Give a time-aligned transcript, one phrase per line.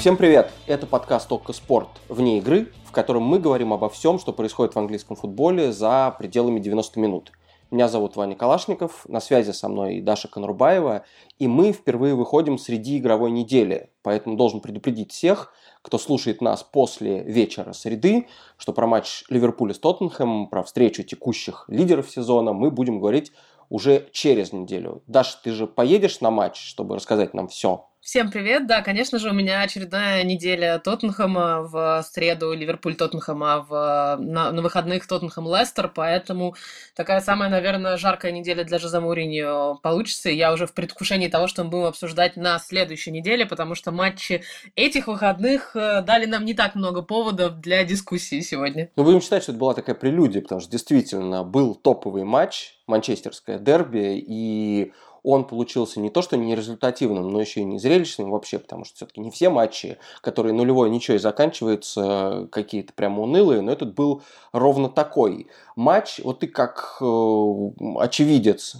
[0.00, 0.50] Всем привет!
[0.66, 4.78] Это подкаст «Только спорт» вне игры, в котором мы говорим обо всем, что происходит в
[4.78, 7.32] английском футболе за пределами 90 минут.
[7.70, 11.04] Меня зовут Ваня Калашников, на связи со мной Даша Конрубаева,
[11.38, 15.52] и мы впервые выходим среди игровой недели, поэтому должен предупредить всех,
[15.82, 18.26] кто слушает нас после вечера среды,
[18.56, 23.32] что про матч Ливерпуля с Тоттенхэмом, про встречу текущих лидеров сезона мы будем говорить
[23.68, 25.02] уже через неделю.
[25.06, 27.89] Даша, ты же поедешь на матч, чтобы рассказать нам все?
[28.02, 28.66] Всем привет!
[28.66, 34.62] Да, конечно же, у меня очередная неделя Тоттенхэма в среду, Ливерпуль Тоттенхэма в, на, на
[34.62, 36.56] выходных Тоттенхэм Лестер, поэтому
[36.96, 40.30] такая самая, наверное, жаркая неделя для Жозе Мourinho получится.
[40.30, 44.42] Я уже в предвкушении того, что мы будем обсуждать на следующей неделе, потому что матчи
[44.76, 48.88] этих выходных э, дали нам не так много поводов для дискуссии сегодня.
[48.96, 53.58] Ну, будем считать, что это была такая прелюдия, потому что действительно был топовый матч, манчестерское
[53.58, 54.92] дерби, и
[55.22, 58.96] он получился не то, что не результативным, но еще и не зрелищным вообще, потому что
[58.96, 64.22] все-таки не все матчи, которые нулевой ничего и заканчиваются, какие-то прямо унылые, но этот был
[64.52, 66.20] ровно такой матч.
[66.22, 68.76] Вот ты как э, очевидец,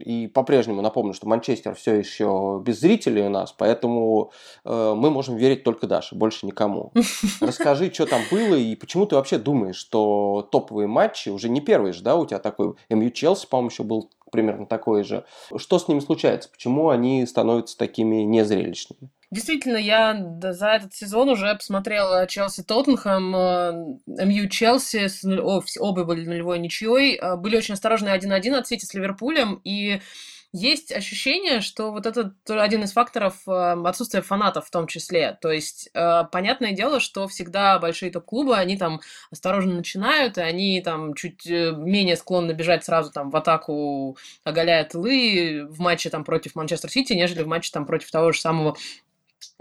[0.00, 4.32] и по-прежнему напомню, что Манчестер все еще без зрителей у нас, поэтому
[4.64, 6.92] э, мы можем верить только Даше, больше никому.
[7.40, 11.92] Расскажи, что там было, и почему ты вообще думаешь, что топовые матчи, уже не первый
[11.92, 15.24] же, да, у тебя такой МЮ Челси, по-моему, еще был примерно такой же.
[15.56, 16.50] Что с ними случается?
[16.50, 19.10] Почему они становятся такими незрелищными?
[19.30, 25.08] Действительно, я за этот сезон уже посмотрела Челси Тоттенхэм, э, МЮ Челси,
[25.80, 30.00] оба были нулевой ничьей, э, были очень осторожны 1-1 от Сити с Ливерпулем, и
[30.56, 33.50] есть ощущение, что вот это один из факторов э,
[33.84, 35.36] отсутствия фанатов в том числе.
[35.42, 39.00] То есть, э, понятное дело, что всегда большие топ-клубы, они там
[39.32, 44.84] осторожно начинают, и они там чуть э, менее склонны бежать сразу там в атаку, оголяя
[44.84, 48.76] тылы в матче там против Манчестер Сити, нежели в матче там против того же самого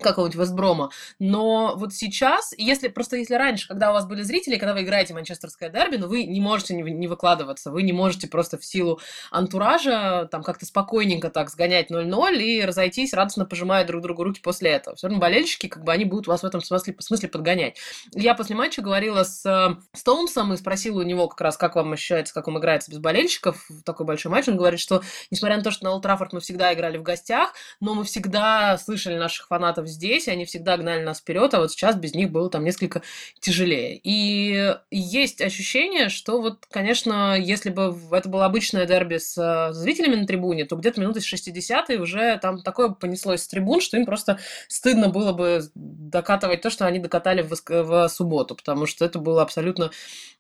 [0.01, 0.89] какого-нибудь Вестброма.
[1.19, 5.13] Но вот сейчас, если просто если раньше, когда у вас были зрители, когда вы играете
[5.13, 8.66] манчестерское дерби, но ну, вы не можете не, не выкладываться, вы не можете просто в
[8.66, 8.99] силу
[9.31, 14.72] антуража там как-то спокойненько так сгонять 0-0 и разойтись, радостно пожимая друг другу руки после
[14.72, 14.95] этого.
[14.95, 17.77] Все равно болельщики, как бы они будут вас в этом смысле, смысле подгонять.
[18.13, 21.93] Я после матча говорила с э, Стоунсом и спросила у него как раз, как вам
[21.93, 24.47] ощущается, как вам играется без болельщиков в такой большой матч.
[24.47, 25.01] Он говорит, что
[25.31, 29.17] несмотря на то, что на Олд мы всегда играли в гостях, но мы всегда слышали
[29.17, 32.50] наших фанатов фанатов здесь, они всегда гнали нас вперед, а вот сейчас без них было
[32.50, 33.01] там несколько
[33.39, 34.00] тяжелее.
[34.03, 40.16] И есть ощущение, что вот, конечно, если бы это было обычное дерби с э, зрителями
[40.16, 44.06] на трибуне, то где-то минуты с 60 уже там такое понеслось с трибун, что им
[44.06, 49.19] просто стыдно было бы докатывать то, что они докатали в, в субботу, потому что это
[49.19, 49.91] было абсолютно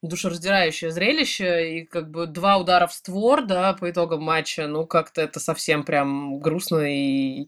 [0.01, 5.21] душераздирающее зрелище, и как бы два удара в створ, да, по итогам матча, ну, как-то
[5.21, 7.47] это совсем прям грустно и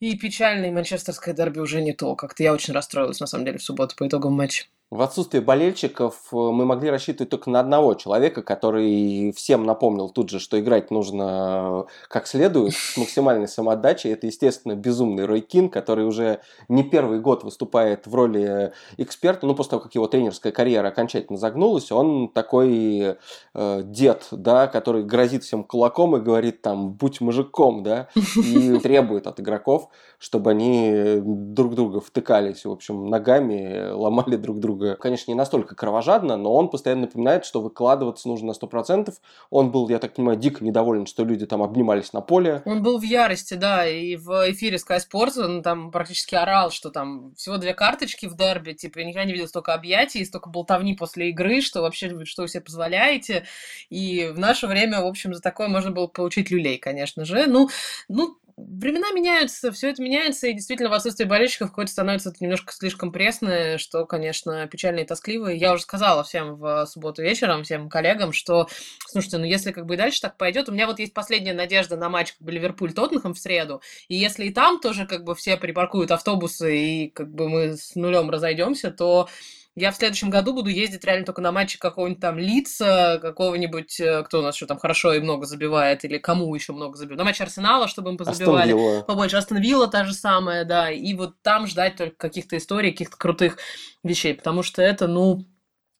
[0.00, 2.16] и печальный манчестерское дерби уже не то.
[2.16, 4.64] Как-то я очень расстроилась, на самом деле, в субботу по итогам матча.
[4.90, 10.30] В отсутствие болельщиков э, мы могли рассчитывать только на одного человека, который всем напомнил тут
[10.30, 14.12] же, что играть нужно как следует, с максимальной самоотдачей.
[14.12, 19.46] Это, естественно, безумный Рой Кин, который уже не первый год выступает в роли эксперта.
[19.46, 23.14] Ну, после того, как его тренерская карьера окончательно загнулась, он такой
[23.54, 29.28] э, дед, да, который грозит всем кулаком и говорит там «будь мужиком», да, и требует
[29.28, 35.30] от игроков, чтобы они друг друга втыкались, в общем, ногами, ломали друг друга друга, конечно,
[35.30, 39.12] не настолько кровожадно, но он постоянно напоминает, что выкладываться нужно на 100%.
[39.50, 42.62] Он был, я так понимаю, дико недоволен, что люди там обнимались на поле.
[42.64, 46.90] Он был в ярости, да, и в эфире Sky Sports он там практически орал, что
[46.90, 50.94] там всего две карточки в дерби, типа, я никогда не видел столько объятий, столько болтовни
[50.94, 53.44] после игры, что вообще, что вы себе позволяете.
[53.90, 57.46] И в наше время, в общем, за такое можно было получить люлей, конечно же.
[57.46, 57.68] Ну,
[58.08, 58.36] ну
[58.68, 63.78] времена меняются, все это меняется, и действительно в отсутствии болельщиков какое-то становится немножко слишком пресное,
[63.78, 65.48] что, конечно, печально и тоскливо.
[65.48, 68.68] Я уже сказала всем в субботу вечером, всем коллегам, что,
[69.06, 71.96] слушайте, ну если как бы и дальше так пойдет, у меня вот есть последняя надежда
[71.96, 75.56] на матч как бы Ливерпуль-Тоттенхэм в среду, и если и там тоже как бы все
[75.56, 79.28] припаркуют автобусы, и как бы мы с нулем разойдемся, то
[79.76, 84.22] я в следующем году буду ездить реально только на матчи какого-нибудь там лица, какого-нибудь, э,
[84.24, 87.18] кто у нас еще там хорошо и много забивает, или кому еще много забивает.
[87.18, 89.36] На матч Арсенала, чтобы им позабивали Астон побольше.
[89.36, 90.90] Астон Вилла та же самая, да.
[90.90, 93.58] И вот там ждать только каких-то историй, каких-то крутых
[94.02, 95.46] вещей, потому что это, ну,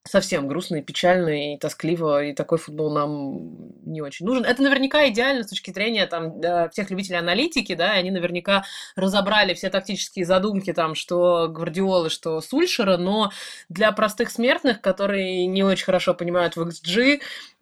[0.05, 4.45] совсем грустно и печально и тоскливо, и такой футбол нам не очень нужен.
[4.45, 8.65] Это наверняка идеально с точки зрения там, всех любителей аналитики, да, и они наверняка
[8.97, 13.31] разобрали все тактические задумки, там, что Гвардиолы, что Сульшера, но
[13.69, 17.21] для простых смертных, которые не очень хорошо понимают в XG,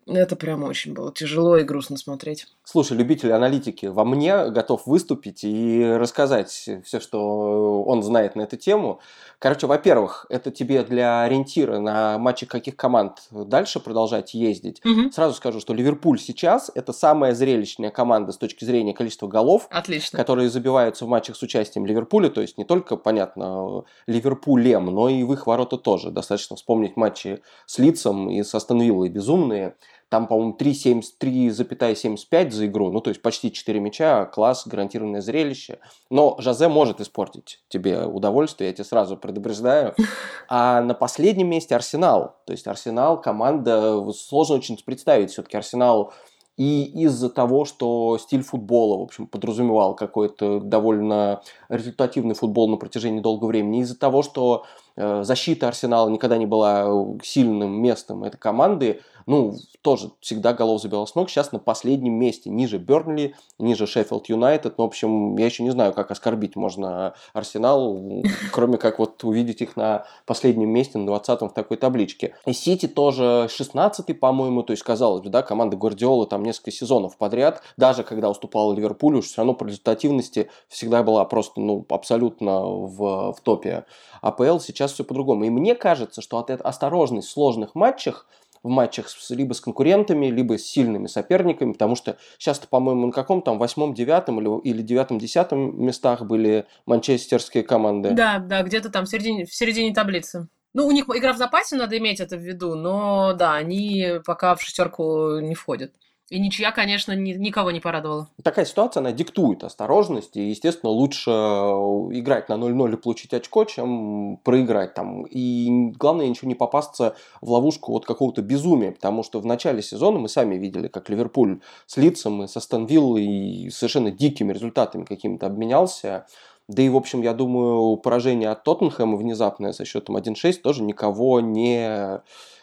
[0.08, 2.46] Это прям очень было тяжело и грустно смотреть.
[2.64, 8.56] Слушай, любитель аналитики во мне готов выступить и рассказать все, что он знает на эту
[8.56, 9.00] тему.
[9.38, 14.84] Короче, во-первых, это тебе для ориентира на матчи каких команд дальше продолжать ездить.
[14.84, 15.12] Угу.
[15.12, 20.18] Сразу скажу, что Ливерпуль сейчас это самая зрелищная команда с точки зрения количества голов, Отлично.
[20.18, 22.30] которые забиваются в матчах с участием Ливерпуля.
[22.30, 26.10] То есть не только, понятно, Ливерпулем, но и в их ворота тоже.
[26.10, 29.76] Достаточно вспомнить матчи с Лицом и с Астон Виллой безумные.
[30.08, 35.80] Там, по-моему, 3,75 за игру, ну, то есть почти 4 мяча, класс, гарантированное зрелище.
[36.10, 39.94] Но Жозе может испортить тебе удовольствие, я тебе сразу предупреждаю.
[40.50, 42.36] А на последнем месте Арсенал.
[42.46, 46.14] То есть Арсенал, команда, сложно очень представить, все-таки Арсенал
[46.58, 53.20] и из-за того, что стиль футбола, в общем, подразумевал какой-то довольно результативный футбол на протяжении
[53.20, 54.64] долгого времени, из-за того, что
[54.96, 56.88] э, защита Арсенала никогда не была
[57.22, 61.28] сильным местом этой команды, ну, тоже всегда голов забивал с ног.
[61.28, 64.78] Сейчас на последнем месте, ниже Бернли, ниже Шеффилд Юнайтед.
[64.78, 68.22] Ну, в общем, я еще не знаю, как оскорбить можно Арсенал,
[68.52, 72.36] кроме как вот увидеть их на последнем месте, на 20-м в такой табличке.
[72.46, 77.18] И Сити тоже 16-й, по-моему, то есть, казалось бы, да, команда Гвардиолы там несколько сезонов
[77.18, 83.34] подряд, даже когда уступала Ливерпулю, все равно по результативности всегда была просто, ну, абсолютно в,
[83.34, 83.84] в топе
[84.22, 84.58] АПЛ.
[84.58, 85.44] Сейчас все по-другому.
[85.44, 88.26] И мне кажется, что от этой осторожности в сложных матчах
[88.62, 93.12] в матчах с, либо с конкурентами, либо с сильными соперниками, потому что сейчас-то, по-моему, на
[93.12, 98.10] каком там восьмом, девятом или, или девятом, десятом местах были манчестерские команды.
[98.10, 100.48] Да, да, где-то там в середине, в середине таблицы.
[100.74, 104.54] Ну, у них игра в запасе, надо иметь это в виду, но да, они пока
[104.54, 105.94] в шестерку не входят.
[106.30, 108.28] И ничья, конечно, ни, никого не порадовала.
[108.42, 110.36] Такая ситуация, она диктует осторожность.
[110.36, 115.24] И, естественно, лучше играть на 0-0 и получить очко, чем проиграть там.
[115.24, 118.92] И главное, ничего не попасться в ловушку вот какого-то безумия.
[118.92, 123.24] Потому что в начале сезона мы сами видели, как Ливерпуль с Лицем и со Станвиллой
[123.24, 126.26] и совершенно дикими результатами какими-то обменялся.
[126.68, 131.40] Да и, в общем, я думаю, поражение от Тоттенхэма внезапное со счетом 1-6 тоже никого
[131.40, 132.20] не,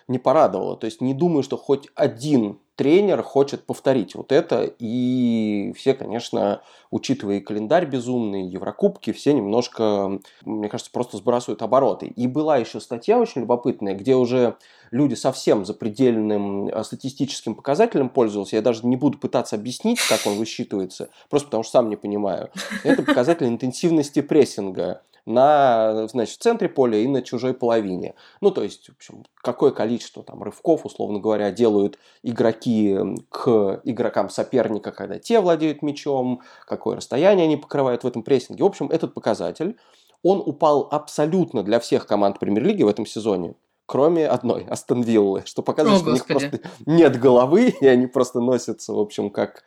[0.07, 0.77] не порадовало.
[0.77, 6.61] То есть не думаю, что хоть один тренер хочет повторить вот это, и все, конечно,
[6.91, 12.07] учитывая и календарь безумный, Еврокубки, все немножко, мне кажется, просто сбрасывают обороты.
[12.07, 14.57] И была еще статья очень любопытная, где уже
[14.91, 18.55] люди совсем запредельным э, статистическим показателем пользовался.
[18.57, 22.49] Я даже не буду пытаться объяснить, как он высчитывается, просто потому что сам не понимаю.
[22.83, 28.15] Это показатель интенсивности прессинга на, значит, в центре поля и на чужой половине.
[28.41, 32.97] Ну, то есть, в общем, какое количество там рывков, условно говоря, делают игроки
[33.29, 38.63] к игрокам соперника, когда те владеют мячом, какое расстояние они покрывают в этом прессинге.
[38.63, 39.77] В общем, этот показатель,
[40.23, 43.55] он упал абсолютно для всех команд премьер-лиги в этом сезоне
[43.87, 46.33] кроме одной, Астон Виллы, что показывает, О, что Господи.
[46.33, 49.63] у них просто нет головы, и они просто носятся, в общем, как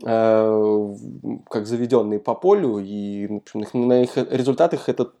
[0.00, 3.28] как заведенные по полю, и
[3.72, 5.12] на их результатах это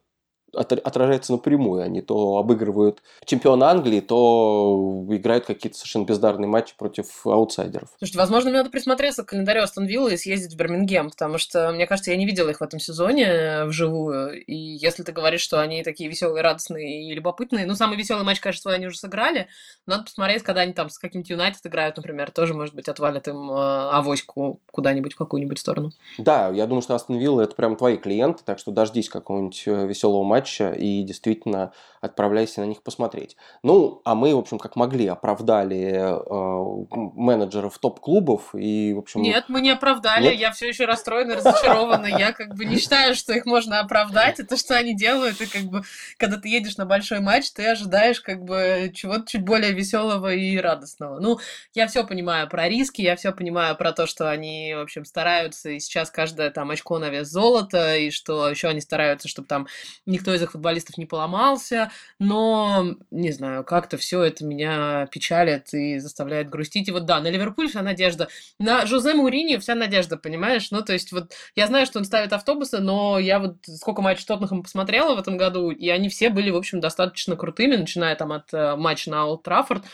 [0.52, 1.82] отражается напрямую.
[1.82, 7.88] Они то обыгрывают чемпиона Англии, то играют какие-то совершенно бездарные матчи против аутсайдеров.
[7.98, 11.70] Слушайте, возможно, мне надо присмотреться к календарю Астон Виллы и съездить в Бирмингем, потому что,
[11.72, 14.44] мне кажется, я не видела их в этом сезоне вживую.
[14.44, 18.40] И если ты говоришь, что они такие веселые, радостные и любопытные, ну, самый веселый матч,
[18.40, 19.48] кажется, они уже сыграли.
[19.86, 23.50] Надо посмотреть, когда они там с каким-то Юнайтед играют, например, тоже, может быть, отвалят им
[23.50, 25.92] э, авоську куда-нибудь в какую-нибудь сторону.
[26.18, 29.86] Да, я думаю, что Астон Вилла это прям твои клиенты, так что дождись какого-нибудь э,
[29.86, 33.36] веселого матча матча и действительно отправляйся на них посмотреть.
[33.62, 39.22] Ну, а мы, в общем, как могли, оправдали э, менеджеров топ-клубов и, в общем...
[39.22, 40.36] Нет, мы не оправдали, Нет?
[40.36, 42.06] я все еще расстроена, разочарована.
[42.06, 44.38] Я как бы не считаю, что их можно оправдать.
[44.38, 45.82] Это что они делают, и как бы,
[46.18, 50.56] когда ты едешь на большой матч, ты ожидаешь как бы чего-то чуть более веселого и
[50.56, 51.18] радостного.
[51.18, 51.38] Ну,
[51.74, 55.70] я все понимаю про риски, я все понимаю про то, что они, в общем, стараются,
[55.70, 59.66] и сейчас каждое там очко на вес золота, и что еще они стараются, чтобы там
[60.06, 65.98] никто из их футболистов не поломался, но, не знаю, как-то все это меня печалит и
[65.98, 66.88] заставляет грустить.
[66.88, 68.28] И вот да, на Ливерпуль вся надежда.
[68.58, 70.70] На Жозе Маурини вся надежда, понимаешь?
[70.70, 74.26] Ну, то есть вот я знаю, что он ставит автобусы, но я вот сколько матчей
[74.26, 78.32] Тоттенхэм посмотрела в этом году, и они все были, в общем, достаточно крутыми, начиная там
[78.32, 79.84] от э, матча на Олд Траффорд,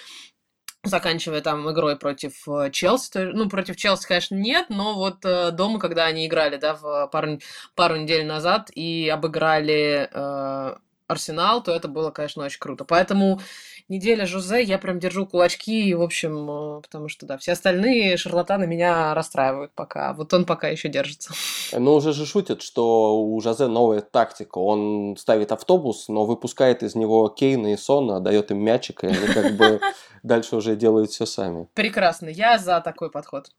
[0.85, 3.33] заканчивая там игрой против э, Челси.
[3.33, 7.38] Ну, против Челси, конечно, нет, но вот э, дома, когда они играли, да, в пару,
[7.75, 10.75] пару недель назад и обыграли э,
[11.06, 12.84] Арсенал, то это было, конечно, очень круто.
[12.84, 13.40] Поэтому
[13.88, 18.66] неделя Жозе, я прям держу кулачки, в общем, э, потому что, да, все остальные шарлатаны
[18.66, 20.14] меня расстраивают пока.
[20.14, 21.34] Вот он пока еще держится.
[21.73, 24.58] Ну, уже же шутят, что у Жозе новая тактика.
[24.58, 29.26] Он ставит автобус, но выпускает из него Кейна и Сона, дает им мячик, и они
[29.26, 29.80] как бы
[30.23, 31.68] дальше уже делают все сами.
[31.75, 33.50] Прекрасно, я за такой подход.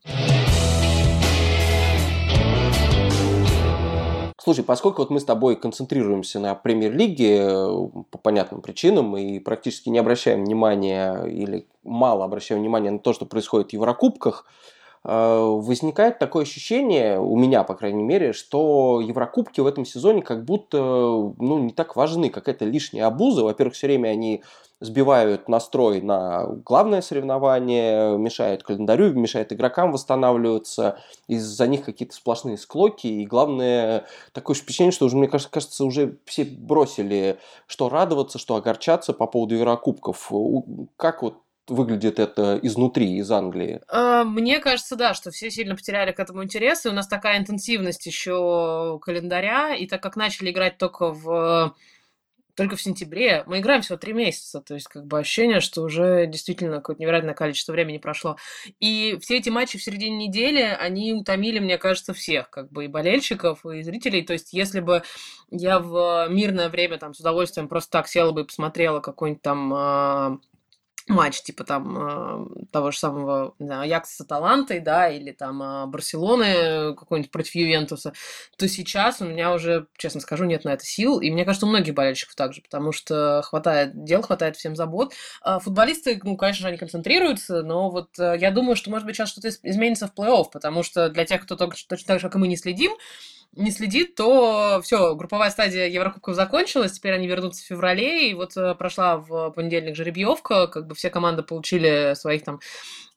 [4.45, 7.67] Слушай, поскольку вот мы с тобой концентрируемся на премьер-лиге э,
[8.11, 13.25] по понятным причинам и практически не обращаем внимания или мало обращаем внимания на то, что
[13.25, 14.45] происходит в Еврокубках,
[15.05, 20.77] возникает такое ощущение, у меня, по крайней мере, что Еврокубки в этом сезоне как будто
[20.77, 23.43] ну, не так важны, какая-то лишняя обуза.
[23.43, 24.43] Во-первых, все время они
[24.81, 33.07] сбивают настрой на главное соревнование, мешают календарю, мешают игрокам восстанавливаться, из-за них какие-то сплошные склоки,
[33.07, 38.55] и главное, такое впечатление, что уже, мне кажется, кажется, уже все бросили, что радоваться, что
[38.55, 40.31] огорчаться по поводу Еврокубков.
[40.97, 41.35] Как вот
[41.67, 43.81] выглядит это изнутри, из Англии?
[43.87, 47.37] А, мне кажется, да, что все сильно потеряли к этому интерес, и у нас такая
[47.37, 51.75] интенсивность еще календаря, и так как начали играть только в
[52.55, 53.43] только в сентябре.
[53.47, 57.33] Мы играем всего три месяца, то есть как бы ощущение, что уже действительно какое-то невероятное
[57.33, 58.37] количество времени прошло.
[58.79, 62.87] И все эти матчи в середине недели, они утомили, мне кажется, всех, как бы и
[62.87, 64.23] болельщиков, и зрителей.
[64.23, 65.03] То есть если бы
[65.51, 69.73] я в мирное время там с удовольствием просто так села бы и посмотрела какой-нибудь там
[69.73, 70.37] а,
[71.07, 76.95] матч, типа там э, того же самого, не знаю, Аякса да, или там э, Барселоны
[76.95, 78.13] какой-нибудь против Ювентуса,
[78.57, 81.69] то сейчас у меня уже, честно скажу, нет на это сил, и мне кажется, у
[81.69, 85.13] многих болельщиков также, потому что хватает дел, хватает всем забот.
[85.41, 89.15] А футболисты, ну, конечно же, они концентрируются, но вот э, я думаю, что, может быть,
[89.15, 92.35] сейчас что-то изменится в плей-офф, потому что для тех, кто только точно так же, как
[92.35, 92.91] и мы, не следим,
[93.55, 98.55] не следит, то все, групповая стадия Еврокубков закончилась, теперь они вернутся в феврале, и вот
[98.57, 102.59] э, прошла в понедельник жеребьевка, как бы все команды получили своих там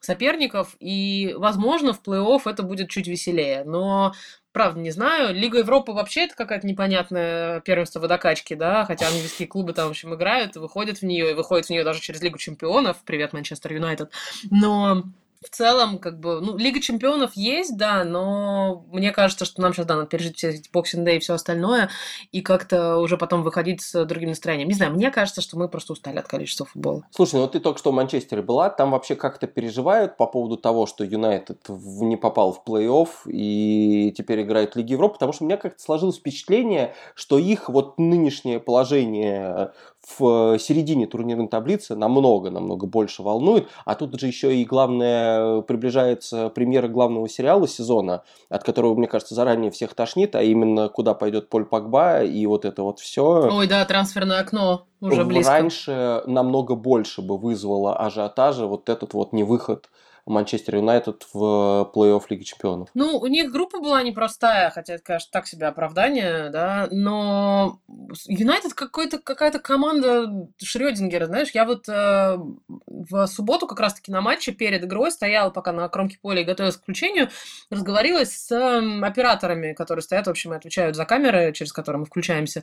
[0.00, 4.12] соперников, и, возможно, в плей-офф это будет чуть веселее, но
[4.52, 5.35] правда, не знаю.
[5.35, 10.14] Лига Европы вообще это какая-то непонятная первенство водокачки, да, хотя английские клубы там, в общем,
[10.14, 12.99] играют, выходят в нее, и выходят в нее даже через Лигу чемпионов.
[13.04, 14.12] Привет, Манчестер Юнайтед.
[14.50, 15.04] Но
[15.45, 19.87] в целом, как бы, ну, Лига Чемпионов есть, да, но мне кажется, что нам сейчас,
[19.87, 21.90] да, надо пережить все эти Boxing и все остальное,
[22.33, 24.68] и как-то уже потом выходить с другим настроением.
[24.68, 27.04] Не знаю, мне кажется, что мы просто устали от количества футбола.
[27.12, 30.87] Слушай, ну ты только что в Манчестере была, там вообще как-то переживают по поводу того,
[30.87, 35.47] что Юнайтед не попал в плей-офф и теперь играет в Лиге Европы, потому что у
[35.47, 39.73] меня как-то сложилось впечатление, что их вот нынешнее положение
[40.17, 43.69] в середине турнирной таблицы намного-намного больше волнует.
[43.85, 49.35] А тут же еще и главное, приближается премьера главного сериала сезона, от которого, мне кажется,
[49.35, 53.49] заранее всех тошнит, а именно куда пойдет Поль Пакба и вот это вот все.
[53.53, 55.53] Ой, да, трансферное окно уже близко.
[55.53, 59.88] Раньше намного больше бы вызвало ажиотажа вот этот вот невыход
[60.28, 62.88] Манчестер Юнайтед в плей-офф Лиги Чемпионов?
[62.94, 67.80] Ну, у них группа была непростая, хотя это, конечно, так себе оправдание, да, но
[68.26, 72.38] Юнайтед какая-то команда Шрёдингера, знаешь, я вот э,
[72.87, 76.76] в субботу как раз-таки на матче перед игрой стояла пока на кромке поля и готовилась
[76.76, 77.30] к включению,
[77.70, 82.06] разговорилась с э, операторами, которые стоят, в общем, и отвечают за камеры, через которые мы
[82.06, 82.62] включаемся.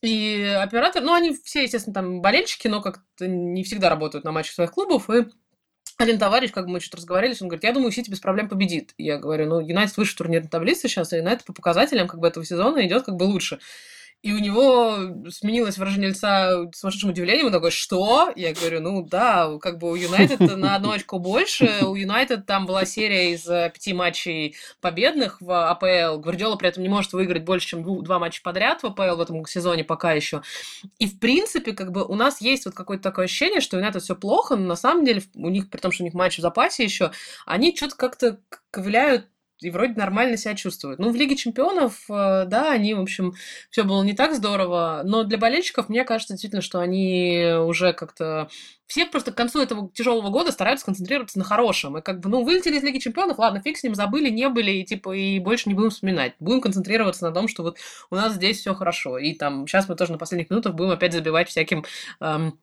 [0.00, 4.54] И оператор, ну, они все, естественно, там болельщики, но как-то не всегда работают на матчах
[4.54, 5.26] своих клубов, и
[6.02, 8.94] один товарищ, как бы мы что-то разговаривали, он говорит, я думаю, Сити без проблем победит.
[8.98, 12.44] Я говорю, ну, Юнайтед выше турнирной таблицы сейчас, и Юнайтед по показателям как бы этого
[12.44, 13.58] сезона идет как бы лучше.
[14.22, 17.46] И у него сменилось выражение лица сумасшедшим удивлением.
[17.46, 18.32] Он такой, что?
[18.36, 21.80] Я говорю, ну да, как бы у Юнайтед на одну очку больше.
[21.82, 26.20] У Юнайтед там была серия из э, пяти матчей победных в АПЛ.
[26.20, 29.44] Гвардиола при этом не может выиграть больше, чем два матча подряд в АПЛ в этом
[29.44, 30.42] сезоне пока еще.
[31.00, 34.04] И в принципе, как бы у нас есть вот какое-то такое ощущение, что у Юнайтед
[34.04, 36.42] все плохо, но на самом деле у них, при том, что у них матч в
[36.42, 37.10] запасе еще,
[37.44, 38.38] они что-то как-то
[38.70, 39.26] ковыляют
[39.64, 40.98] и вроде нормально себя чувствуют.
[40.98, 43.34] Ну, в Лиге Чемпионов, э, да, они, в общем,
[43.70, 48.48] все было не так здорово, но для болельщиков, мне кажется, действительно, что они уже как-то
[48.92, 51.96] все просто к концу этого тяжелого года стараются концентрироваться на хорошем.
[51.96, 54.70] И как бы, ну, вылетели из Лиги Чемпионов, ладно, фиг с ним, забыли, не были,
[54.70, 56.34] и типа, и больше не будем вспоминать.
[56.40, 57.78] Будем концентрироваться на том, что вот
[58.10, 59.16] у нас здесь все хорошо.
[59.16, 61.86] И там, сейчас мы тоже на последних минутах будем опять забивать всяким
[62.20, 62.58] эм,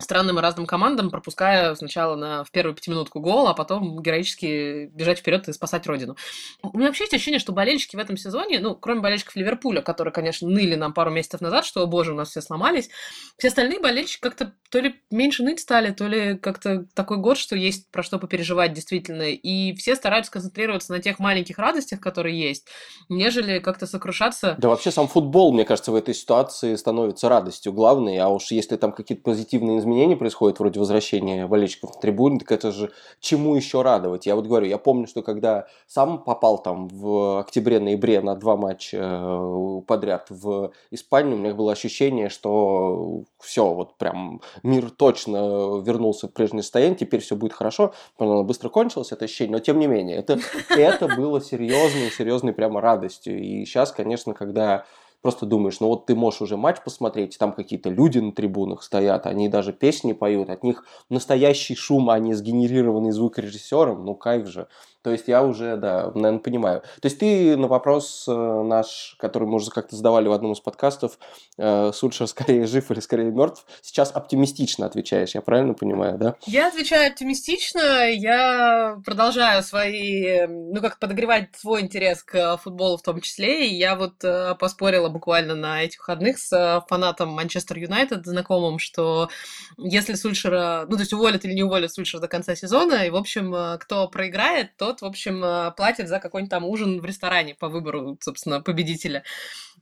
[0.00, 5.18] странным и разным командам, пропуская сначала на, в первую пятиминутку гол, а потом героически бежать
[5.18, 6.16] вперед и спасать родину.
[6.62, 10.12] У меня вообще есть ощущение, что болельщики в этом сезоне, ну, кроме болельщиков Ливерпуля, которые,
[10.12, 12.90] конечно, ныли нам пару месяцев назад, что, о боже, у нас все сломались,
[13.36, 17.56] все остальные болельщики как-то то ли меньше ныть стали, то ли как-то такой год, что
[17.56, 19.30] есть про что попереживать действительно.
[19.30, 22.66] И все стараются концентрироваться на тех маленьких радостях, которые есть,
[23.08, 24.56] нежели как-то сокрушаться.
[24.58, 28.76] Да вообще сам футбол, мне кажется, в этой ситуации становится радостью главной, а уж если
[28.76, 29.80] там какие-то позитивные
[30.16, 32.90] происходят, вроде возвращения болельщиков на трибуны, так это же
[33.20, 34.26] чему еще радовать?
[34.26, 38.98] Я вот говорю, я помню, что когда сам попал там в октябре-ноябре на два матча
[39.00, 46.28] э, подряд в Испанию, у меня было ощущение, что все, вот прям мир точно вернулся
[46.28, 49.86] в прежнее состояние, теперь все будет хорошо, оно быстро кончилось, это ощущение, но тем не
[49.86, 50.38] менее, это,
[50.70, 53.38] это было серьезной, серьезной прямо радостью.
[53.38, 54.84] И сейчас, конечно, когда
[55.22, 59.26] просто думаешь, ну вот ты можешь уже матч посмотреть, там какие-то люди на трибунах стоят,
[59.26, 64.68] они даже песни поют, от них настоящий шум, а не сгенерированный звукорежиссером, ну кайф же.
[65.08, 66.82] То есть я уже, да, наверное, понимаю.
[67.00, 70.60] То есть ты на вопрос э, наш, который мы уже как-то задавали в одном из
[70.60, 71.18] подкастов,
[71.56, 76.34] э, Сульшер скорее жив или скорее мертв, сейчас оптимистично отвечаешь, я правильно понимаю, да?
[76.44, 83.22] Я отвечаю оптимистично, я продолжаю свои, ну как подогревать свой интерес к футболу в том
[83.22, 88.78] числе, и я вот э, поспорила буквально на этих выходных с фанатом Манчестер Юнайтед, знакомым,
[88.78, 89.30] что
[89.78, 93.16] если Сульшера, ну то есть уволят или не уволят Сульшера до конца сезона, и в
[93.16, 97.54] общем, кто проиграет, то тот, в общем, э, платит за какой-нибудь там ужин в ресторане
[97.54, 99.24] по выбору, собственно, победителя.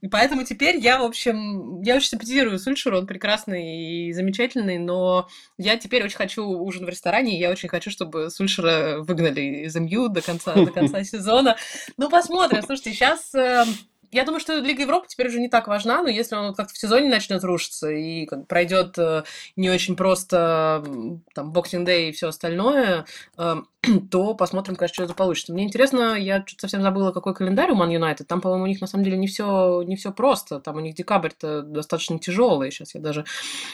[0.01, 5.27] И поэтому теперь я, в общем, я очень симпатизирую Сульшеру, он прекрасный и замечательный, но
[5.57, 9.75] я теперь очень хочу ужин в ресторане, и я очень хочу, чтобы Сульшера выгнали из
[9.75, 11.57] МЮ до конца, до конца сезона.
[11.97, 12.61] Ну, посмотрим.
[12.61, 13.33] Слушайте, сейчас
[14.11, 16.77] я думаю, что Лига Европы теперь уже не так важна, но если он как-то в
[16.77, 19.23] сезоне начнет рушиться и как пройдет э,
[19.55, 20.83] не очень просто
[21.33, 23.05] там Boxing Day и все остальное,
[23.37, 23.55] э,
[24.11, 25.53] то посмотрим, конечно, что это получится.
[25.53, 28.27] Мне интересно, я что-то совсем забыла, какой календарь у Ман Юнайтед.
[28.27, 30.59] Там, по-моему, у них на самом деле не все не все просто.
[30.59, 32.71] Там у них декабрь-то достаточно тяжелый.
[32.71, 33.25] Сейчас я даже...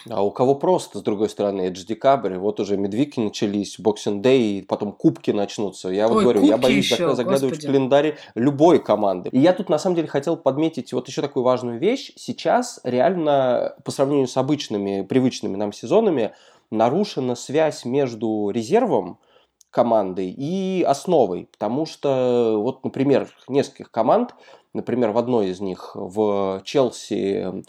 [0.09, 2.35] А у кого просто, с другой стороны, это же декабрь.
[2.35, 5.89] Вот уже медвики начались, Boxing Day, потом кубки начнутся.
[5.89, 7.65] Я вот Ой, говорю, я боюсь еще, заглядывать господи.
[7.65, 9.29] в календарь любой команды.
[9.29, 12.13] И я тут, на самом деле, хотел подметить вот еще такую важную вещь.
[12.15, 16.33] Сейчас реально, по сравнению с обычными, привычными нам сезонами,
[16.71, 19.19] нарушена связь между резервом,
[19.69, 24.33] командой и основой, потому что вот, например, нескольких команд,
[24.73, 27.65] например, в одной из них в Челси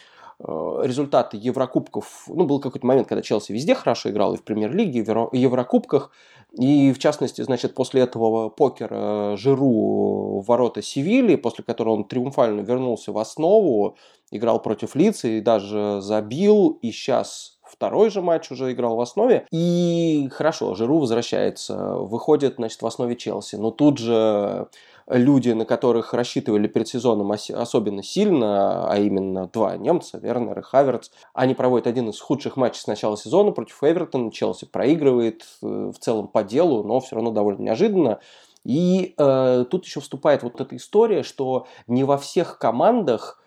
[0.47, 5.03] результаты Еврокубков, ну, был какой-то момент, когда Челси везде хорошо играл, и в Премьер-лиге, и
[5.03, 6.11] в Еврокубках,
[6.53, 12.61] и, в частности, значит, после этого покера Жиру в ворота Севильи, после которого он триумфально
[12.61, 13.97] вернулся в основу,
[14.31, 19.47] играл против Лица и даже забил, и сейчас второй же матч уже играл в основе.
[19.51, 23.57] И хорошо, Жиру возвращается, выходит, значит, в основе Челси.
[23.57, 24.69] Но тут же
[25.07, 31.11] люди, на которых рассчитывали перед сезоном особенно сильно, а именно два немца, Вернер и Хаверц,
[31.33, 34.31] они проводят один из худших матчей с начала сезона против Эвертона.
[34.31, 38.21] Челси проигрывает э, в целом по делу, но все равно довольно неожиданно.
[38.65, 43.41] И э, тут еще вступает вот эта история, что не во всех командах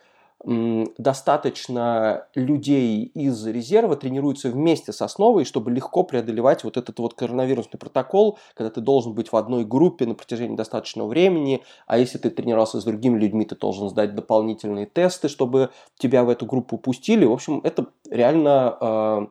[0.44, 7.80] достаточно людей из резерва тренируются вместе с основой, чтобы легко преодолевать вот этот вот коронавирусный
[7.80, 12.30] протокол, когда ты должен быть в одной группе на протяжении достаточного времени, а если ты
[12.30, 17.26] тренировался с другими людьми, ты должен сдать дополнительные тесты, чтобы тебя в эту группу пустили.
[17.26, 19.28] В общем, это реально э,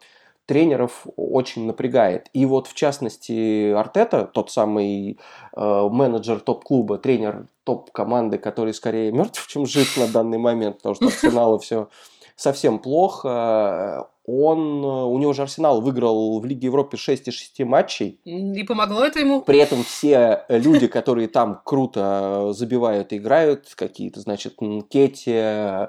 [0.47, 2.29] тренеров очень напрягает.
[2.33, 5.19] И вот в частности Артета, тот самый
[5.57, 11.07] э, менеджер топ-клуба, тренер топ-команды, который скорее мертв, чем жив на данный момент, потому что
[11.07, 11.89] Арсенала все
[12.37, 14.09] совсем плохо.
[14.29, 18.21] Он, у него же Арсенал выиграл в Лиге Европы 6 из 6 матчей.
[18.25, 19.41] И помогло это ему?
[19.43, 24.57] При этом все люди, которые там круто забивают и играют, какие-то, значит,
[24.89, 25.89] Кетти,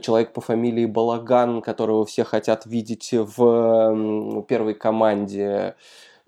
[0.00, 5.76] человек по фамилии Балаган, которого все хотят видеть в первой команде.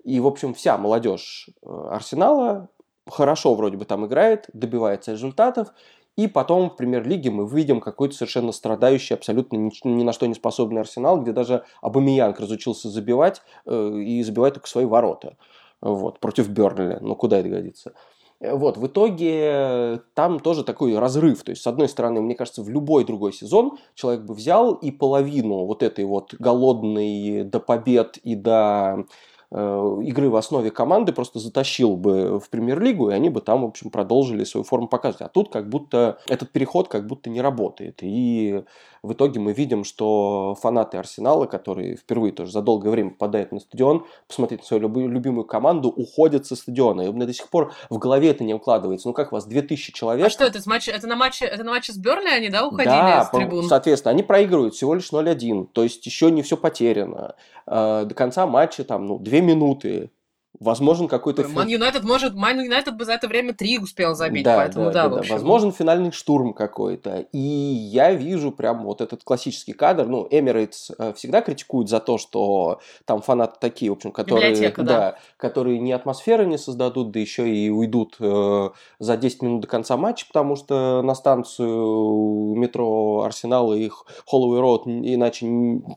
[0.03, 2.69] И, в общем, вся молодежь Арсенала
[3.09, 5.69] хорошо вроде бы там играет, добивается результатов,
[6.17, 10.33] и потом в премьер-лиге мы видим какой-то совершенно страдающий, абсолютно ни, ни на что не
[10.33, 15.37] способный арсенал, где даже Абамиянг разучился забивать э, и забивает только свои ворота.
[15.79, 16.97] Вот, против Бернли.
[17.01, 17.93] Ну, куда это годится?
[18.39, 21.43] Э, вот, в итоге там тоже такой разрыв.
[21.43, 24.91] То есть, с одной стороны, мне кажется, в любой другой сезон человек бы взял и
[24.91, 29.03] половину вот этой вот голодной до побед и до э,
[29.51, 33.89] игры в основе команды просто затащил бы в премьер-лигу, и они бы там, в общем,
[33.89, 35.21] продолжили свою форму показывать.
[35.21, 37.99] А тут как будто этот переход как будто не работает.
[38.01, 38.63] И
[39.03, 43.59] в итоге мы видим, что фанаты Арсенала, которые впервые тоже за долгое время попадают на
[43.59, 47.03] стадион, посмотреть на свою любимую команду, уходят со стадиона.
[47.03, 49.07] И у меня до сих пор в голове это не укладывается.
[49.07, 50.27] Ну как вас, 2000 человек?
[50.27, 50.59] А что это?
[50.65, 53.63] Матч, это, на матче, это на матче с Берли они, да, уходили да, с трибун?
[53.63, 55.67] соответственно, они проигрывают всего лишь 0-1.
[55.71, 57.35] То есть еще не все потеряно.
[57.65, 60.11] Э, до конца матча там, ну, 2 минуты.
[60.59, 61.47] Возможен какой-то...
[61.49, 62.33] Ман Юнайтед может...
[62.33, 65.33] Ман Юнайтед бы за это время три успел забить, да, поэтому да, да, да, да.
[65.33, 67.27] Возможен финальный штурм какой-то.
[67.31, 70.07] И я вижу прям вот этот классический кадр.
[70.07, 74.49] Ну, Эмирейтс э, всегда критикуют за то, что там фанаты такие, в общем, которые...
[74.51, 74.97] Библиотека, да.
[74.97, 75.17] да.
[75.37, 79.95] Которые ни атмосферы не создадут, да еще и уйдут э, за 10 минут до конца
[79.95, 83.91] матча, потому что на станцию метро Арсенала и
[84.25, 85.45] Холлоуэй Роуд иначе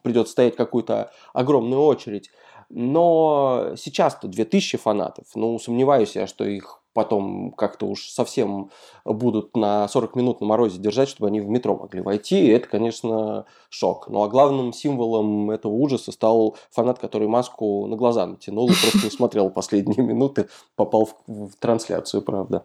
[0.02, 2.30] придется стоять какую-то огромную очередь.
[2.70, 5.26] Но сейчас-то 2000 фанатов.
[5.34, 8.70] Ну, сомневаюсь я, что их потом как-то уж совсем
[9.04, 12.46] будут на 40 минут на морозе держать, чтобы они в метро могли войти.
[12.46, 14.08] И это, конечно, шок.
[14.08, 19.04] Ну а главным символом этого ужаса стал фанат, который маску на глаза натянул и просто
[19.04, 22.64] не смотрел последние минуты, попал в, в трансляцию, правда.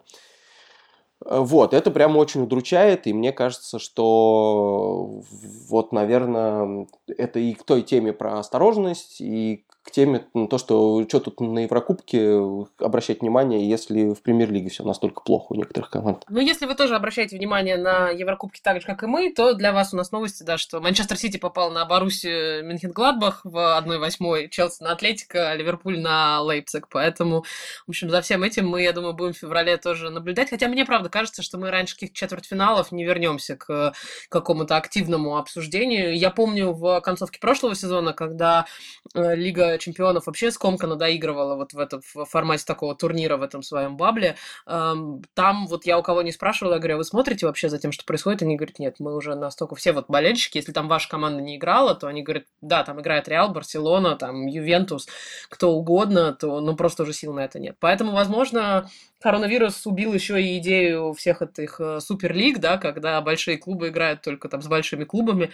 [1.24, 5.22] Вот, это прямо очень удручает, и мне кажется, что
[5.68, 11.06] вот, наверное, это и к той теме про осторожность, и к теме ну, то, что
[11.08, 12.40] что тут на Еврокубке
[12.78, 16.24] обращать внимание, если в Премьер-лиге все настолько плохо у некоторых команд.
[16.28, 19.72] Ну, если вы тоже обращаете внимание на Еврокубки так же, как и мы, то для
[19.72, 24.82] вас у нас новости, да, что Манчестер Сити попал на Боруссию Мюнхен-Гладбах в 1-8, Челси
[24.82, 27.44] на Атлетика, Ливерпуль на Лейпциг, поэтому,
[27.86, 30.84] в общем, за всем этим мы, я думаю, будем в феврале тоже наблюдать, хотя мне,
[30.84, 33.92] правда, кажется, что мы раньше каких четвертьфиналов не вернемся к
[34.28, 36.18] какому-то активному обсуждению.
[36.18, 38.66] Я помню в концовке прошлого сезона, когда
[39.14, 39.36] э,
[39.78, 44.36] Чемпионов вообще скомканно доигрывала вот в этом в формате такого турнира в этом своем бабле.
[44.64, 47.92] Там вот я у кого не спрашивала, я говорю, «А вы смотрите вообще за тем,
[47.92, 48.42] что происходит?
[48.42, 51.94] Они говорят, нет, мы уже настолько все вот болельщики, если там ваша команда не играла,
[51.94, 55.08] то они говорят, да, там играет Реал, Барселона, там Ювентус,
[55.48, 57.76] кто угодно, то ну просто уже сил на это нет.
[57.80, 58.88] Поэтому, возможно,
[59.20, 64.48] коронавирус убил еще и идею всех этих э, суперлиг, да, когда большие клубы играют только
[64.48, 65.50] там с большими клубами,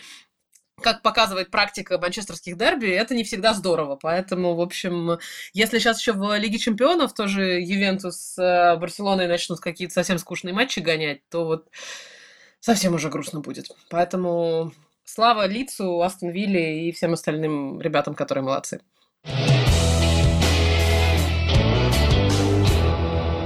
[0.82, 3.96] как показывает практика манчестерских дерби, это не всегда здорово.
[3.96, 5.18] Поэтому, в общем,
[5.54, 10.52] если сейчас еще в Лиге Чемпионов тоже Ювентус с э, Барселоной начнут какие-то совсем скучные
[10.52, 11.68] матчи гонять, то вот
[12.60, 13.70] совсем уже грустно будет.
[13.88, 14.72] Поэтому
[15.04, 18.80] слава Лицу, Астон Вилле и всем остальным ребятам, которые молодцы.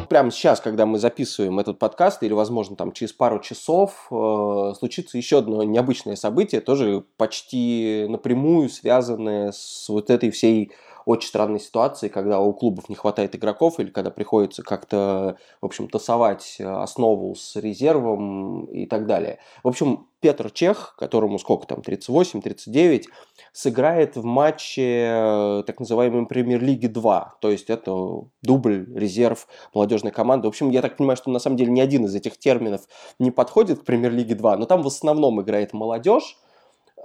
[0.07, 5.19] Прямо сейчас, когда мы записываем этот подкаст, или, возможно, там через пару часов, э, случится
[5.19, 10.73] еще одно необычное событие, тоже почти напрямую связанное с вот этой всей
[11.07, 15.89] очень странной ситуации, когда у клубов не хватает игроков или когда приходится как-то, в общем,
[15.89, 19.39] тасовать основу с резервом и так далее.
[19.63, 23.05] В общем, Петр Чех, которому сколько там, 38-39,
[23.53, 27.37] сыграет в матче э, так называемой премьер-лиги 2.
[27.41, 30.49] То есть это дубль, резерв молодежной команды.
[30.49, 32.83] В общем, я так понимаю, что на самом деле ни один из этих терминов
[33.21, 36.46] не подходит к премьер-лиге 2, но там в основном играет молодежь, Э,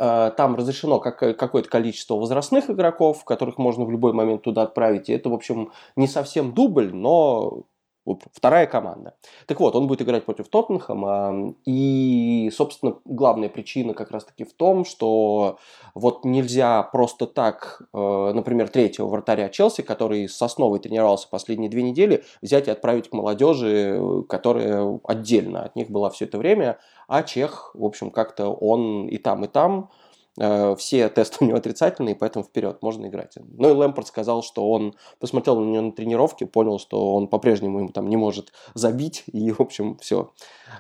[0.02, 5.10] там разрешено какое-то количество возрастных игроков, которых можно в любой момент туда отправить.
[5.10, 7.66] И это, в общем, не совсем дубль, но
[8.34, 9.16] вторая команда.
[9.46, 14.86] Так вот, он будет играть против Тоттенхэма, и, собственно, главная причина как раз-таки в том,
[14.86, 15.60] что
[15.94, 21.84] вот нельзя просто так, э, например, третьего вратаря Челси, который с основой тренировался последние две
[21.84, 26.80] недели, взять и отправить к молодежи, которая отдельно от них была все это время,
[27.12, 29.90] а Чех, в общем, как-то он и там, и там,
[30.40, 33.38] Э, все тесты у него отрицательные, поэтому вперед, можно играть.
[33.58, 37.80] Ну и Лэмпорт сказал, что он посмотрел на него на тренировке, понял, что он по-прежнему
[37.80, 40.32] ему там не может забить, и, в общем, все,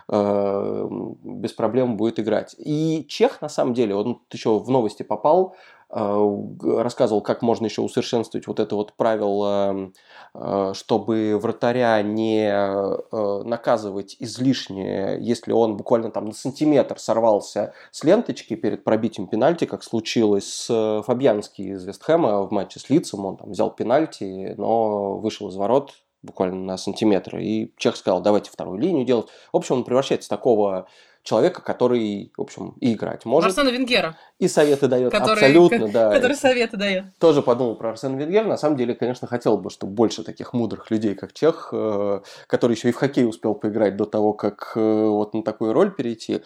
[0.07, 0.87] э,
[1.23, 2.55] без проблем будет играть.
[2.57, 5.55] И Чех, на самом деле, он еще в новости попал,
[5.91, 9.91] рассказывал, как можно еще усовершенствовать вот это вот правило,
[10.33, 18.03] э, чтобы вратаря не э, наказывать излишне, если он буквально там на сантиметр сорвался с
[18.05, 23.37] ленточки перед пробитием пенальти, как случилось с Фабьянски из Вестхэма в матче с Лицем, он
[23.37, 25.91] там взял пенальти, но вышел из ворот
[26.23, 29.27] буквально на сантиметр, и Чех сказал, давайте вторую линию делать.
[29.51, 30.87] В общем, он превращается в такого
[31.23, 33.49] человека, который, в общем, и играть может.
[33.49, 34.17] Арсена Венгера.
[34.39, 36.11] И советы дает, который, абсолютно, да.
[36.11, 37.05] Который советы дает.
[37.19, 38.45] Тоже подумал про Арсена Венгера.
[38.45, 42.75] На самом деле, конечно, хотел бы, чтобы больше таких мудрых людей, как Чех, э, который
[42.75, 46.41] еще и в хоккей успел поиграть до того, как э, вот на такую роль перейти.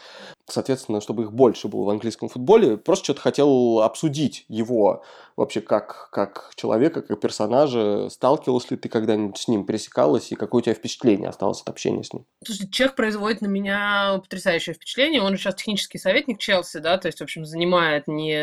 [0.48, 2.78] Соответственно, чтобы их больше было в английском футболе.
[2.78, 5.04] Просто что-то хотел обсудить его
[5.36, 8.10] вообще как, как человека, как персонажа.
[8.10, 12.04] Сталкивалась ли ты когда-нибудь с ним, пересекалась, и какое у тебя впечатление осталось от общения
[12.04, 12.26] с ним?
[12.44, 15.22] Слушай, Чех производит на меня потрясающее впечатление.
[15.22, 18.40] Он сейчас технический советник Челси, да, то есть, в общем, занимает не,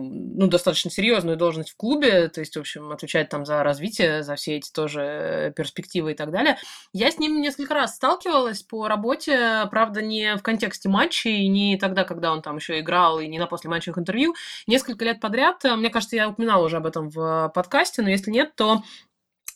[0.00, 4.34] ну, достаточно серьезную должность в клубе, то есть, в общем, отвечает там за развитие, за
[4.36, 6.56] все эти тоже перспективы и так далее.
[6.92, 12.04] Я с ним несколько раз сталкивалась по работе, правда, не в контексте матчей, не тогда,
[12.04, 14.34] когда он там еще играл, и не на после матчевых интервью.
[14.66, 18.54] Несколько лет подряд, мне кажется, я упоминала уже об этом в подкасте, но если нет,
[18.54, 18.82] то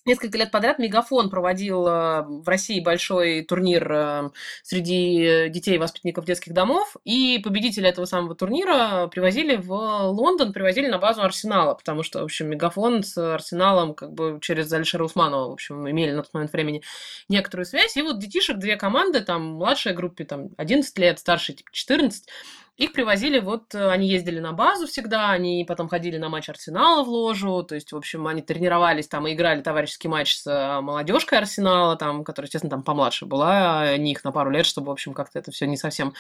[0.07, 4.31] Несколько лет подряд Мегафон проводил э, в России большой турнир э,
[4.63, 10.99] среди детей воспитанников детских домов, и победители этого самого турнира привозили в Лондон, привозили на
[10.99, 15.53] базу Арсенала, потому что, в общем, Мегафон с Арсеналом как бы через Алишера Усманова, в
[15.55, 16.83] общем, имели на тот момент времени
[17.31, 17.97] некоторую связь.
[17.97, 22.27] И вот детишек две команды, там младшая группе там 11 лет, старшей типа 14,
[22.77, 27.05] их привозили, вот э, они ездили на базу всегда, они потом ходили на матч Арсенала
[27.05, 30.81] в ложу, то есть, в общем, они тренировались там и играли товарищеский матч с э,
[30.81, 35.15] молодежкой Арсенала, там, которая, естественно, там помладше была них на пару лет, чтобы, в общем,
[35.15, 36.15] как-то это все не совсем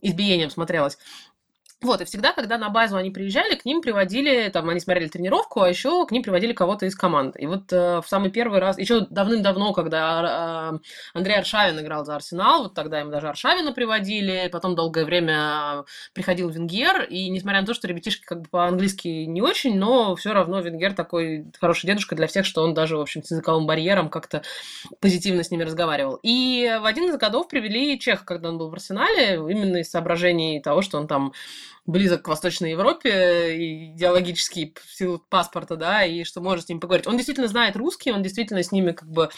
[0.00, 0.98] избиением смотрелось.
[1.80, 5.60] Вот, и всегда, когда на базу они приезжали, к ним приводили, там, они смотрели тренировку,
[5.60, 7.38] а еще к ним приводили кого-то из команды.
[7.38, 10.78] И вот э, в самый первый раз, еще давным-давно, когда э,
[11.14, 16.48] Андрей Аршавин играл за Арсенал, вот тогда им даже Аршавина приводили, потом долгое время приходил
[16.48, 20.60] Венгер, и несмотря на то, что ребятишки как бы по-английски не очень, но все равно
[20.60, 24.42] Венгер такой хороший дедушка для всех, что он даже, в общем, с языковым барьером как-то
[24.98, 26.18] позитивно с ними разговаривал.
[26.24, 30.60] И в один из годов привели Чеха, когда он был в Арсенале, именно из соображений
[30.60, 31.32] того, что он там
[31.86, 37.06] близок к Восточной Европе идеологически в силу паспорта, да, и что может с ними поговорить.
[37.06, 39.30] Он действительно знает русский, он действительно с ними как бы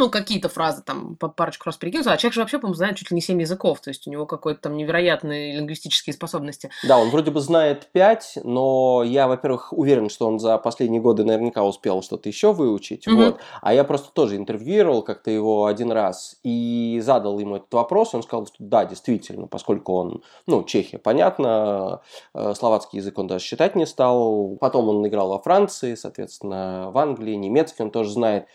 [0.00, 3.10] ну, какие-то фразы там по парочку раз перекинулся, а человек же вообще, по-моему, знает чуть
[3.10, 6.70] ли не семь языков, то есть у него какой-то там невероятные лингвистические способности.
[6.88, 11.24] Да, он вроде бы знает пять, но я, во-первых, уверен, что он за последние годы
[11.24, 13.14] наверняка успел что-то еще выучить, mm-hmm.
[13.14, 13.40] вот.
[13.60, 18.22] А я просто тоже интервьюировал как-то его один раз и задал ему этот вопрос, он
[18.22, 22.00] сказал, что да, действительно, поскольку он, ну, Чехия, понятно,
[22.34, 26.96] э, словацкий язык он даже считать не стал, потом он играл во Франции, соответственно, в
[26.96, 28.46] Англии, немецкий он тоже знает,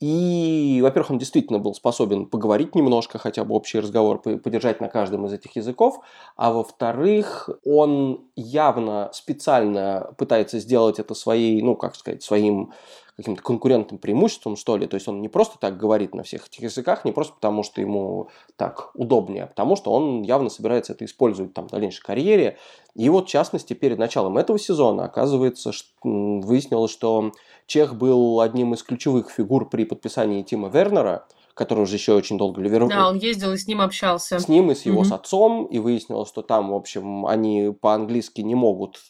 [0.00, 5.26] и, во-первых, он действительно был способен поговорить немножко, хотя бы общий разговор поддержать на каждом
[5.26, 6.00] из этих языков.
[6.36, 12.72] А во-вторых, он явно специально пытается сделать это своей, ну, как сказать, своим
[13.16, 14.86] каким-то конкурентным преимуществом, что ли.
[14.86, 17.80] То есть он не просто так говорит на всех этих языках, не просто потому, что
[17.80, 22.58] ему так удобнее, а потому что он явно собирается это использовать там, в дальнейшей карьере.
[22.94, 25.70] И вот, в частности, перед началом этого сезона, оказывается,
[26.02, 27.32] выяснилось, что
[27.66, 32.60] Чех был одним из ключевых фигур при подписании Тима Вернера, который уже еще очень долго
[32.60, 32.90] Ливерпуль.
[32.90, 34.38] Да, он ездил и с ним общался.
[34.38, 35.06] С ним и с его mm-hmm.
[35.06, 39.00] с отцом, и выяснилось, что там, в общем, они по-английски не могут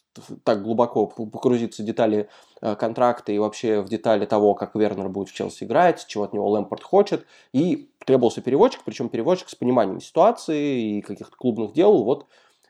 [0.45, 2.29] так глубоко погрузиться в детали
[2.61, 6.33] э, контракта и вообще в детали того, как Вернер будет в Челси играть, чего от
[6.33, 12.05] него Лэмпорт хочет, и требовался переводчик, причем переводчик с пониманием ситуации и каких-то клубных дел,
[12.05, 12.27] вот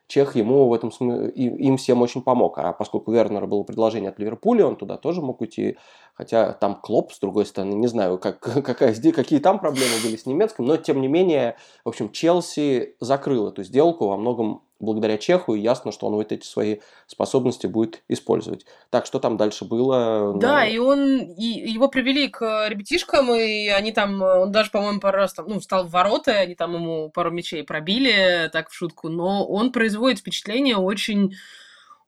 [0.06, 2.58] Чех ему в этом смысле, им всем очень помог.
[2.58, 5.78] А поскольку Вернера было предложение от Ливерпуля, он туда тоже мог уйти.
[6.14, 10.26] Хотя там Клоп, с другой стороны, не знаю, как, какая, какие там проблемы были с
[10.26, 15.54] немецким, но тем не менее, в общем, Челси закрыл эту сделку во многом благодаря Чеху,
[15.54, 18.66] и ясно, что он вот эти свои способности будет использовать.
[18.90, 20.34] Так, что там дальше было?
[20.38, 20.70] Да, ну...
[20.70, 25.34] и он, и его привели к ребятишкам, и они там, он даже, по-моему, пару раз
[25.34, 29.44] там, ну, встал в ворота, они там ему пару мячей пробили, так в шутку, но
[29.44, 31.34] он производит впечатление очень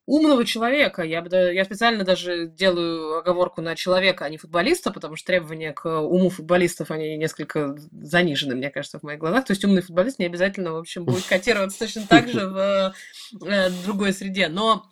[0.06, 1.02] умного человека.
[1.02, 5.86] Я, я специально даже делаю оговорку на человека, а не футболиста, потому что требования к
[6.00, 9.44] уму футболистов, они несколько занижены, мне кажется, в моих глазах.
[9.44, 12.94] То есть умный футболист не обязательно, в общем, будет котироваться точно так же в
[13.44, 14.48] э, другой среде.
[14.48, 14.84] Но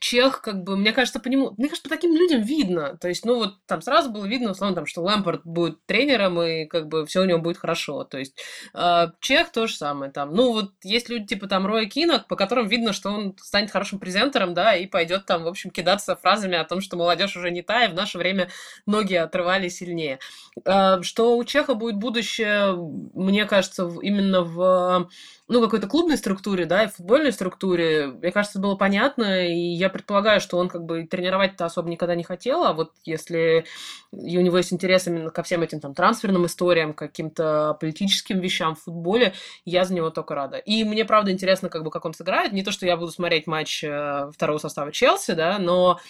[0.00, 2.96] Чех, как бы, мне кажется, по нему, мне кажется, по таким людям видно.
[3.00, 6.66] То есть, ну, вот там сразу было видно, условно, там, что Лэмпорт будет тренером, и
[6.66, 8.04] как бы все у него будет хорошо.
[8.04, 8.38] То есть,
[8.74, 10.10] э, Чех то же самое.
[10.10, 13.70] Там, ну, вот есть люди типа там Роя Кинок, по которым видно, что он станет
[13.70, 17.50] хорошим презентером, да, и пойдет там, в общем, кидаться фразами о том, что молодежь уже
[17.50, 18.48] не та, и в наше время
[18.86, 20.18] ноги отрывали сильнее.
[20.64, 22.74] Э, что у Чеха будет будущее,
[23.14, 25.08] мне кажется, именно в
[25.48, 30.40] ну, какой-то клубной структуре, да, и футбольной структуре, мне кажется, было понятно, и я предполагаю,
[30.40, 33.64] что он как бы тренировать-то особо никогда не хотел, а вот если
[34.12, 38.82] у него есть интерес именно ко всем этим там трансферным историям, каким-то политическим вещам в
[38.82, 39.34] футболе,
[39.64, 40.58] я за него только рада.
[40.58, 42.52] И мне, правда, интересно, как бы, как он сыграет.
[42.52, 46.00] Не то, что я буду смотреть матч э, второго состава Челси, да, но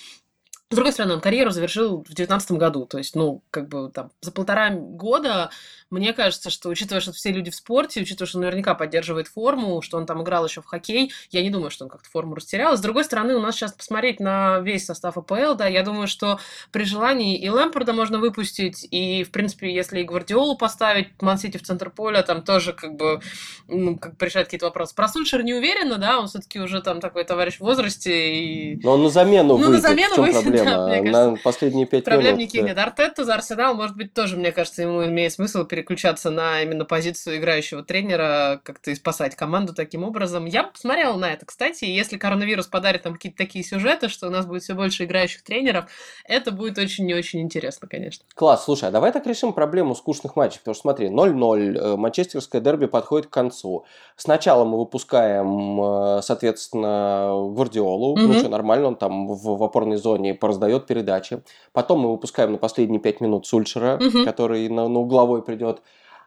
[0.69, 2.87] с другой стороны, он карьеру завершил в 2019 году.
[2.87, 5.51] То есть, ну, как бы там за полтора года
[5.89, 9.83] мне кажется, что, учитывая, что все люди в спорте, учитывая, что он наверняка поддерживает форму,
[9.83, 12.77] что он там играл еще в хоккей, я не думаю, что он как-то форму растерял.
[12.77, 16.41] С другой стороны, у нас сейчас посмотреть на весь состав АПЛ, да, я думаю, что
[16.73, 21.63] при желании и Лэмпорда можно выпустить, и, в принципе, если и Гвардиолу поставить, Мансити в
[21.63, 23.21] центр поля, там тоже как бы,
[23.69, 24.95] ну, как бы решать какие-то вопросы.
[24.95, 28.35] Про Сульшер не уверена, да, он все-таки уже там такой товарщ в возрасте.
[28.35, 28.81] И...
[28.83, 29.71] Но он на замену ну, выйдет.
[29.71, 30.87] на замену выйдет, проблема?
[30.87, 32.41] Да, мне кажется, на последние пять проблем минут.
[32.41, 32.79] Никаких нет.
[32.79, 37.39] Артетта за Арсенал, может быть, тоже, мне кажется, ему имеет смысл переключаться на именно позицию
[37.39, 40.47] играющего тренера, как-то и спасать команду таким образом.
[40.47, 44.47] Я посмотрела на это, кстати, если коронавирус подарит нам какие-то такие сюжеты, что у нас
[44.47, 45.87] будет все больше играющих тренеров,
[46.27, 48.25] это будет очень и очень интересно, конечно.
[48.35, 52.61] Класс, слушай, а давай так решим проблему скучных матчей, потому что смотри, 0-0, э, манчестерское
[52.61, 53.85] дерби подходит к концу.
[54.17, 55.81] Сначала мы выпускаем,
[56.19, 58.21] э, соответственно, Гвардиолу, угу.
[58.21, 61.43] ну что, нормально, он там в, в опорной зоне пораздает передачи.
[61.73, 64.25] Потом мы выпускаем на последние пять минут Сульшера, угу.
[64.25, 65.83] который на, на угловой придет.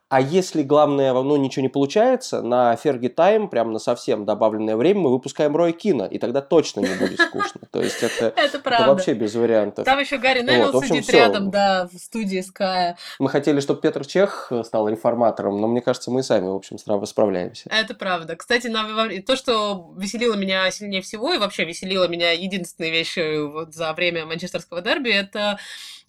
[0.10, 5.02] А если, главное, ну, ничего не получается, на Ферги Тайм, прям на совсем добавленное время,
[5.02, 7.62] мы выпускаем Рой Кина, и тогда точно не будет скучно.
[7.72, 9.86] То есть это, это, это вообще без вариантов.
[9.86, 11.17] Там еще Гарри Невилл вот, сидит все.
[11.17, 12.98] рядом, да, в студии Ская.
[13.19, 17.69] Мы хотели, чтобы Петр Чех стал реформатором, но мне кажется, мы сами, в общем, справляемся.
[17.72, 18.36] Это правда.
[18.36, 23.76] Кстати, на, то, что веселило меня сильнее всего, и вообще веселило меня единственной вещью вот
[23.76, 25.60] за время манчестерского дерби, это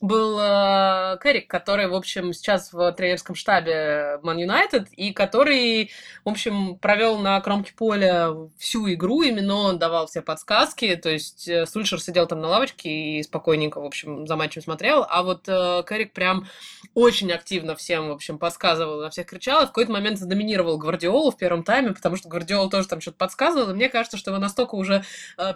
[0.01, 5.91] был э, Керрик, который, в общем, сейчас в тренерском штабе Ман Юнайтед, и который,
[6.25, 11.47] в общем, провел на кромке поля всю игру, именно он давал все подсказки, то есть
[11.49, 15.47] э, Сульшер сидел там на лавочке и спокойненько, в общем, за матчем смотрел, а вот
[15.49, 16.47] э, Керрик прям
[16.95, 21.31] очень активно всем, в общем, подсказывал, на всех кричал, и в какой-то момент задоминировал Гвардиолу
[21.31, 24.41] в первом тайме, потому что Гвардиола тоже там что-то подсказывал, и мне кажется, что его
[24.41, 25.05] настолько уже,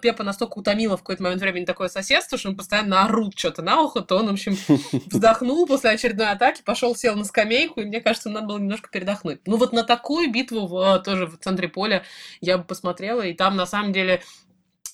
[0.03, 3.81] Пепа настолько утомила в какой-то момент времени такое соседство, что он постоянно орут что-то на
[3.81, 4.57] ухо, то он общем,
[5.07, 9.41] вздохнул после очередной атаки, пошел, сел на скамейку, и мне кажется, надо было немножко передохнуть.
[9.47, 12.05] Ну вот на такую битву в, тоже в центре поля
[12.41, 14.23] я бы посмотрела, и там на самом деле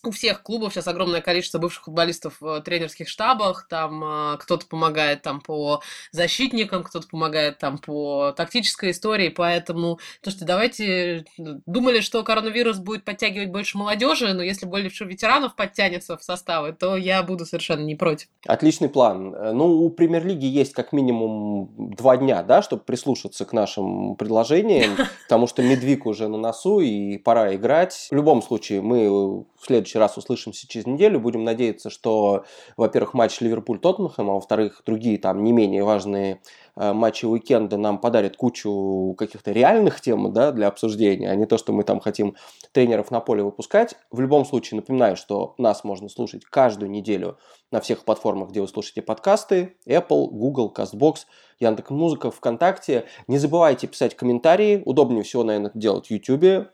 [0.04, 5.22] у всех клубов сейчас огромное количество бывших футболистов в тренерских штабах, там э, кто-то помогает
[5.22, 5.82] там по
[6.12, 13.50] защитникам, кто-то помогает там по тактической истории, поэтому, слушайте, давайте, думали, что коронавирус будет подтягивать
[13.50, 18.28] больше молодежи, но если больше ветеранов подтянется в составы, то я буду совершенно не против.
[18.46, 19.30] Отличный план.
[19.30, 24.96] Ну, у премьер-лиги есть как минимум два дня, да, чтобы прислушаться к нашим предложениям,
[25.28, 28.08] потому что Медвик уже на носу, и пора играть.
[28.10, 31.20] В любом случае, мы в следующем следующий раз услышимся через неделю.
[31.20, 32.44] Будем надеяться, что,
[32.76, 36.40] во-первых, матч Ливерпуль-Тоттенхэм, а во-вторых, другие там не менее важные
[36.76, 41.58] э, матчи уикенда нам подарят кучу каких-то реальных тем да, для обсуждения, а не то,
[41.58, 42.36] что мы там хотим
[42.72, 43.96] тренеров на поле выпускать.
[44.10, 47.36] В любом случае, напоминаю, что нас можно слушать каждую неделю
[47.70, 51.26] на всех платформах, где вы слушаете подкасты, Apple, Google, CastBox,
[51.58, 53.04] Яндекс Музыка, ВКонтакте.
[53.28, 54.82] Не забывайте писать комментарии.
[54.84, 56.66] Удобнее всего, наверное, это делать в YouTube, э,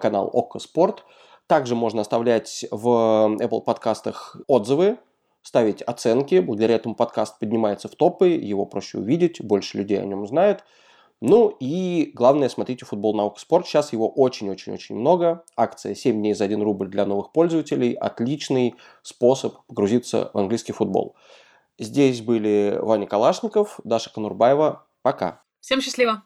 [0.00, 1.04] канал Окко Спорт.
[1.52, 4.96] Также можно оставлять в Apple подкастах отзывы,
[5.42, 6.38] ставить оценки.
[6.38, 10.64] Благодаря этому подкаст поднимается в топы, его проще увидеть, больше людей о нем знает.
[11.20, 13.66] Ну и главное, смотрите футбол наука спорт.
[13.66, 15.44] Сейчас его очень-очень-очень много.
[15.54, 17.92] Акция 7 дней за 1 рубль для новых пользователей.
[17.92, 21.16] Отличный способ погрузиться в английский футбол.
[21.78, 24.86] Здесь были Ваня Калашников, Даша Конурбаева.
[25.02, 25.42] Пока.
[25.60, 26.22] Всем счастливо.